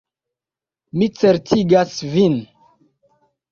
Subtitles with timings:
[1.01, 2.41] Mi certigas vin.